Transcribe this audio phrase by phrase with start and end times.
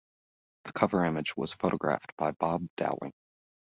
[0.63, 3.13] The cover image was photographed by Bob Dowling.